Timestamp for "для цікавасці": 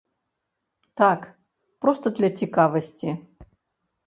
2.21-3.09